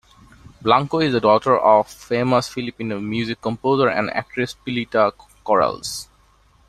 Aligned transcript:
Blanco 0.63 0.97
is 0.99 1.13
the 1.13 1.19
daughter 1.19 1.55
of 1.55 1.87
famous 1.87 2.47
Filipino 2.47 2.99
Music 2.99 3.39
composer 3.39 3.87
and 3.87 4.09
actress 4.09 4.55
Pilita 4.65 5.13
Corrales. 5.45 6.07